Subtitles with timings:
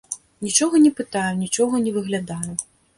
[0.45, 2.53] Нічога не пытаю, нічога не выглядаю.